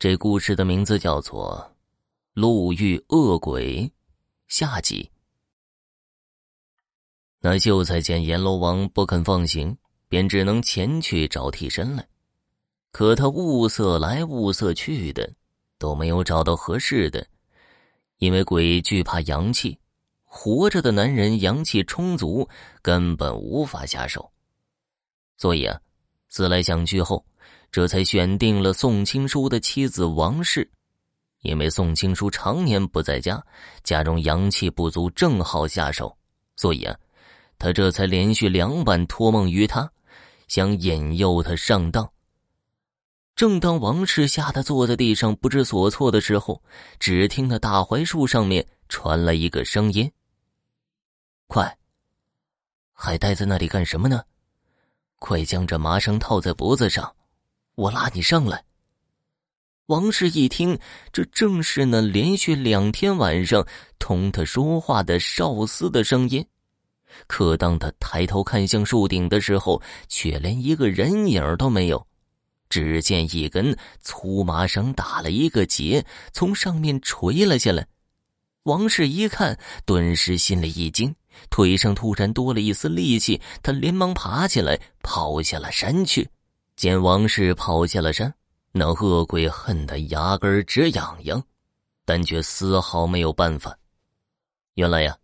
[0.00, 1.70] 这故事的名字叫做
[2.32, 3.82] 《路遇恶鬼》
[4.48, 5.10] 下集。
[7.40, 9.76] 那秀才见阎罗王不肯放行，
[10.08, 12.08] 便只能前去找替身来。
[12.92, 15.30] 可他物色来物色去的，
[15.76, 17.26] 都没有找到合适的，
[18.16, 19.78] 因为鬼惧怕阳气，
[20.24, 22.48] 活着的男人阳气充足，
[22.80, 24.32] 根本无法下手。
[25.36, 25.78] 所以啊，
[26.30, 27.22] 思来想去后。
[27.72, 30.68] 这才选定了宋青书的妻子王氏，
[31.42, 33.40] 因为宋青书常年不在家，
[33.84, 36.16] 家中阳气不足，正好下手，
[36.56, 36.98] 所以啊，
[37.58, 39.88] 他这才连续两晚托梦于他，
[40.48, 42.10] 想引诱他上当。
[43.36, 46.60] 正当王氏吓得坐在地上不知所措的时候，
[46.98, 50.10] 只听那大槐树上面传来一个声音
[51.46, 51.78] ：“快，
[52.92, 54.24] 还待在那里干什么呢？
[55.20, 57.10] 快将这麻绳套在脖子上。”
[57.80, 58.62] 我拉你上来。
[59.86, 60.78] 王氏一听，
[61.12, 63.66] 这正是那连续两天晚上
[63.98, 66.44] 同他说话的少司的声音。
[67.26, 72.06] 可当他抬头看向树顶的时候，却连一个人影都没有。
[72.68, 77.86] 只见一根粗麻绳打了一个结，从上面垂了下来。
[78.64, 81.12] 王氏一看，顿时心里一惊，
[81.48, 86.28] 腿上突然多了一丝力气，他连忙爬起来，跑下了山去。
[86.80, 88.32] 见王氏跑下了山，
[88.72, 91.44] 那恶鬼恨得牙根直痒痒，
[92.06, 93.78] 但却丝毫没有办法。
[94.76, 95.14] 原来呀，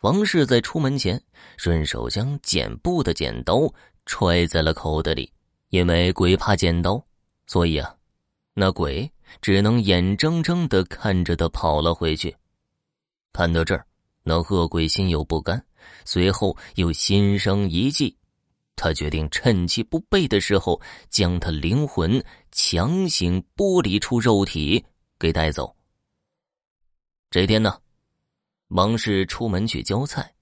[0.00, 1.22] 王氏在出门前
[1.56, 3.72] 顺手将剪布的剪刀
[4.04, 5.32] 揣在了口袋里，
[5.68, 7.00] 因为鬼怕剪刀，
[7.46, 7.94] 所以啊，
[8.52, 9.08] 那鬼
[9.40, 12.36] 只能眼睁睁的看着他跑了回去。
[13.32, 13.86] 看到这儿，
[14.24, 15.64] 那恶鬼心有不甘，
[16.04, 18.16] 随后又心生一计。
[18.76, 24.84] 他决定趁其不备的时候，将他灵魂强行剥离出肉体，
[25.18, 25.74] 给带走。
[27.30, 27.78] 这天呢，
[28.68, 30.34] 王氏出门去浇菜，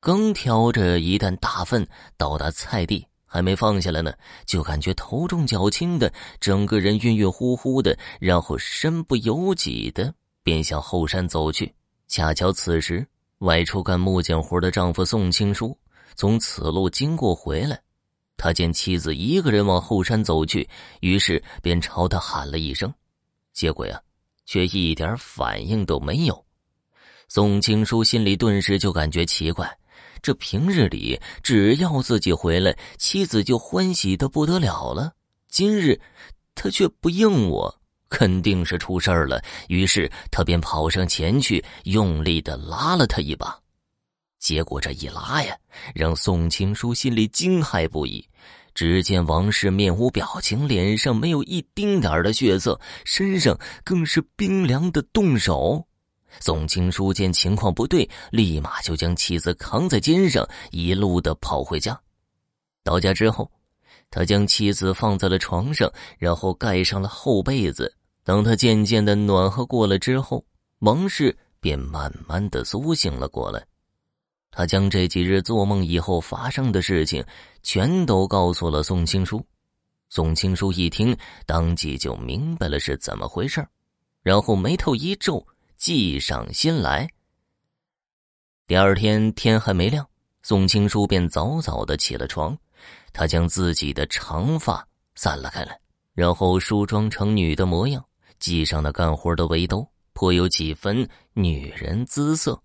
[0.00, 1.86] 刚挑着一担大粪
[2.16, 4.12] 到达菜地，还没放下来呢，
[4.46, 11.74] 就感觉头重脚轻的，整个人晕晕乎乎的，然后身不由己的便向后山走去。
[12.06, 13.06] 恰巧此时，
[13.38, 15.76] 外出干木匠活的丈夫宋青书。
[16.18, 17.80] 从此路经过回来，
[18.36, 20.68] 他见妻子一个人往后山走去，
[20.98, 22.92] 于是便朝他喊了一声，
[23.52, 24.02] 结果呀，
[24.44, 26.44] 却一点反应都没有。
[27.28, 29.78] 宋青书心里顿时就感觉奇怪，
[30.20, 35.12] 这平日里只要自己回来，妻子就欢喜的不得了了，
[35.48, 36.00] 今日
[36.56, 37.72] 他却不应我，
[38.08, 39.40] 肯定是出事了。
[39.68, 43.56] 于是他便跑上前去，用力的拉了他一把。
[44.38, 45.56] 结果这一拉呀，
[45.94, 48.24] 让宋青书心里惊骇不已。
[48.74, 55.84] 只见王氏面无表情，脸上没有一丁点的血色，身上更是冰凉的冻手。
[56.38, 61.98] 宋青书见情况不对，立马就将妻子扛在肩上，一路的跑回家。
[62.84, 63.50] 到家之后，
[64.10, 67.92] 他将妻子放在了床上，然后盖上了厚被子。
[68.22, 70.44] 等他渐渐的暖和过了之后，
[70.80, 73.66] 王氏便慢慢的苏醒了过来。
[74.50, 77.24] 他将这几日做梦以后发生的事情，
[77.62, 79.44] 全都告诉了宋青书。
[80.10, 81.16] 宋青书一听，
[81.46, 83.64] 当即就明白了是怎么回事
[84.22, 87.08] 然后眉头一皱，计上心来。
[88.66, 90.06] 第二天天还没亮，
[90.42, 92.56] 宋青书便早早的起了床，
[93.12, 95.78] 他将自己的长发散了开来，
[96.14, 98.04] 然后梳妆成女的模样，
[98.40, 102.60] 系上了干活的围兜，颇有几分女人姿色。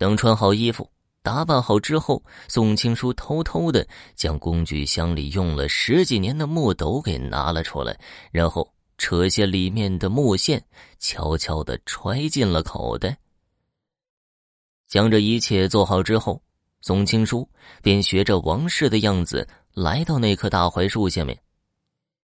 [0.00, 0.90] 等穿好衣服、
[1.22, 7.94] 打扮好之后，宋青书偷偷的将工具箱里用了十几年的木斗给拿了出来，
[8.32, 8.66] 然后
[8.96, 10.64] 扯下里面的木线，
[10.98, 13.14] 悄悄的揣进了口袋。
[14.88, 16.42] 将这一切做好之后，
[16.80, 17.46] 宋青书
[17.82, 21.38] 便学着王氏的样子来到那棵大槐树下面。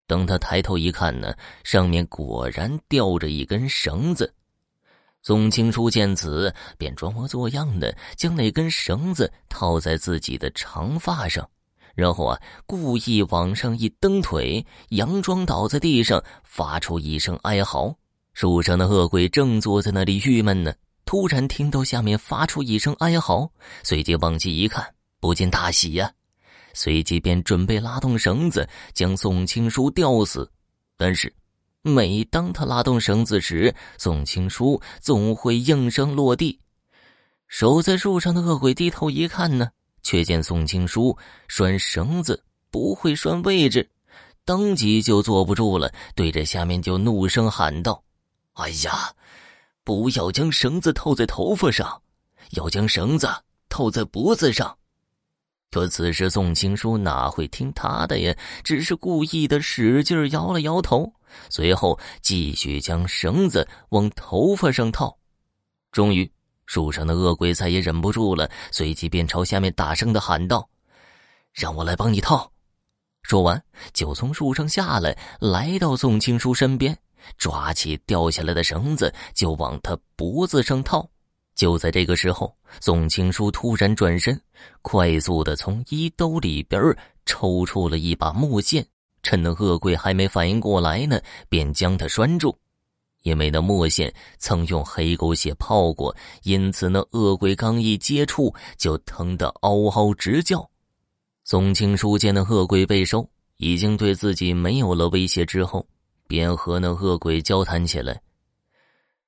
[0.06, 4.32] 等他抬头一看呢，上面果然吊着一根绳子。
[5.26, 11.44] 宋青书见此，便装模作样的将那根绳子套在自己的长发上，
[11.96, 17.92] 然后啊，故意往上一蹬腿，佯装倒在地上，发出一声哀嚎。
[18.34, 20.72] 树上的恶鬼正坐在那里郁闷呢，
[21.04, 23.50] 突然听到下面发出一声哀嚎，
[23.82, 26.08] 随即往起一看，不禁大喜呀，
[26.72, 30.48] 随即便准备拉动绳子将宋青书吊死，
[30.96, 31.34] 但是。
[31.86, 36.58] 每当他拉动绳子时，宋青书总会应声落地。
[37.46, 39.70] 守在树上的恶鬼低头一看呢，
[40.02, 41.16] 却见宋青书
[41.46, 42.42] 拴绳子
[42.72, 43.88] 不会拴位置，
[44.44, 48.02] 当即就坐不住了，对着下面就怒声喊道
[48.54, 49.12] ：“哎呀，
[49.84, 52.02] 不要将绳子套在头发上，
[52.50, 53.28] 要将绳子
[53.68, 54.76] 套在脖子上。”
[55.70, 58.34] 可此时宋青书哪会听他的呀？
[58.64, 61.12] 只是故意的使劲摇了摇头，
[61.50, 65.18] 随后继续将绳子往头发上套。
[65.92, 66.30] 终于，
[66.64, 70.66] 树上的恶鬼再也忍不住了，随即便朝下面大声的喊道
[71.52, 72.50] ：“让我来帮你套！”
[73.22, 76.96] 说完，就从树上下来，来到宋青书身边，
[77.36, 81.10] 抓起掉下来的绳子就往他脖子上套。
[81.56, 84.38] 就在这个时候，宋青书突然转身，
[84.82, 86.94] 快速的从衣兜里边
[87.24, 88.86] 抽出了一把木线，
[89.22, 91.18] 趁那恶鬼还没反应过来呢，
[91.48, 92.56] 便将他拴住。
[93.22, 100.68] 因为那墨线曾用黑狗血泡过，因此那恶鬼刚一接触就疼得嗷嗷直叫。
[101.42, 103.26] 宋青书见那恶鬼被收，
[103.56, 105.84] 已经对自己没有了威胁之后，
[106.28, 108.20] 便和那恶鬼交谈起来。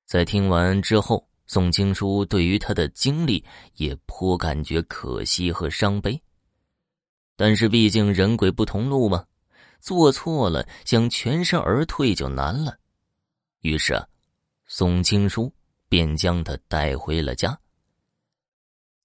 [0.04, 1.26] 在听完之后。
[1.48, 3.42] 宋青书对于他的经历
[3.76, 6.20] 也颇感觉可惜和伤悲，
[7.36, 9.24] 但是毕竟人鬼不同路嘛，
[9.80, 12.76] 做错了想全身而退就难了。
[13.62, 14.06] 于是啊，
[14.66, 15.50] 宋青书
[15.88, 17.58] 便将他带回了家。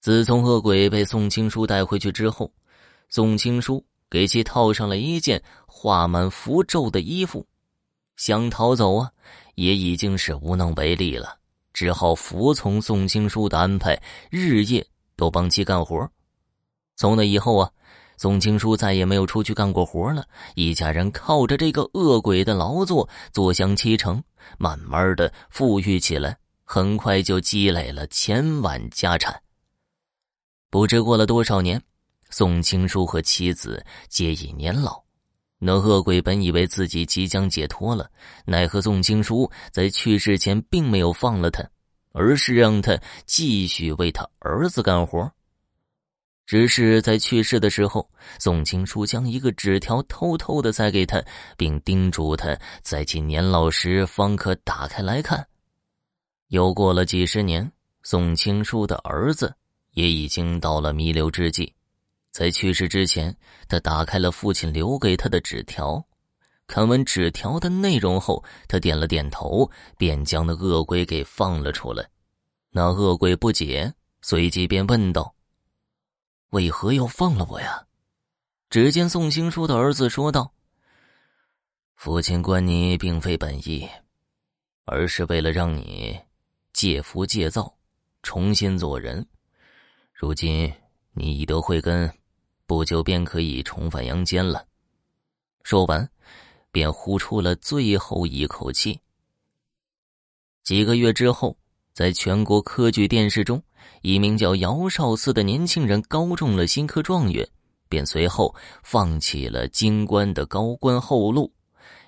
[0.00, 2.52] 自从恶鬼被宋青书带回去之后，
[3.08, 7.46] 宋青书给其套上了一件画满符咒的衣服，
[8.16, 9.10] 想逃走啊，
[9.54, 11.38] 也已经是无能为力了。
[11.74, 14.00] 只好服从宋青书的安排，
[14.30, 14.86] 日夜
[15.16, 16.08] 都帮其干活。
[16.96, 17.70] 从那以后啊，
[18.16, 20.24] 宋青书再也没有出去干过活了。
[20.54, 24.22] 一家人靠着这个恶鬼的劳作，坐享其成，
[24.56, 29.42] 慢慢的富裕起来，很快就积累了千万家产。
[30.70, 31.82] 不知过了多少年，
[32.30, 35.03] 宋青书和妻子皆已年老。
[35.66, 38.10] 那恶鬼本以为自己即将解脱了，
[38.44, 41.66] 奈何宋青书在去世前并没有放了他，
[42.12, 42.94] 而是让他
[43.24, 45.32] 继续为他儿子干活。
[46.44, 48.06] 只是在去世的时候，
[48.38, 51.24] 宋青书将一个纸条偷偷的塞给他，
[51.56, 55.46] 并叮嘱他在其年老时方可打开来看。
[56.48, 57.72] 又过了几十年，
[58.02, 59.54] 宋青书的儿子
[59.92, 61.72] 也已经到了弥留之际。
[62.34, 63.32] 在去世之前，
[63.68, 66.04] 他打开了父亲留给他的纸条，
[66.66, 72.04] 看完纸条的内容后，他点了点头，便将那恶鬼给放了出来。
[72.70, 75.32] 那恶鬼不解，随即便问道
[76.50, 77.86] ：“为何要放了我呀？”
[78.68, 80.52] 只见宋青书的儿子说道
[81.94, 83.88] ：“父亲关你并非本意，
[84.86, 86.18] 而是为了让你
[86.72, 87.72] 戒福戒躁，
[88.24, 89.24] 重新做人。
[90.12, 90.74] 如今
[91.12, 92.12] 你已得慧根。”
[92.66, 94.66] 不久便可以重返阳间了。
[95.62, 96.08] 说完，
[96.70, 99.00] 便呼出了最后一口气。
[100.62, 101.56] 几个月之后，
[101.92, 103.62] 在全国科举电视中，
[104.00, 107.46] 一名叫姚少嗣的年轻人高中了新科状元，
[107.88, 111.52] 便随后放弃了京官的高官厚禄，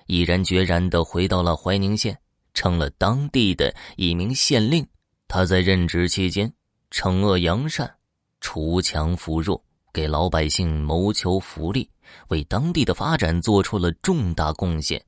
[0.07, 2.17] 毅然决然的回到了怀宁县，
[2.55, 4.87] 成了当地的一名县令。
[5.27, 6.51] 他在任职期间，
[6.89, 7.95] 惩恶扬善，
[8.39, 9.63] 除强扶弱。
[9.97, 11.89] 给老百姓谋求福利，
[12.27, 15.03] 为当地的发展做出了重大贡献，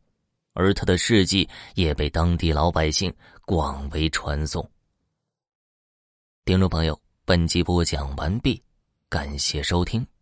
[0.54, 3.14] 而他的事迹也被当地老百姓
[3.46, 4.68] 广为传颂。
[6.44, 8.60] 听众朋友，本集播讲完毕，
[9.10, 10.04] 感谢收听。